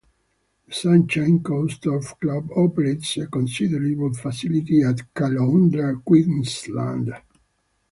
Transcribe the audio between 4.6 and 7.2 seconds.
at Caloundra, Queensland.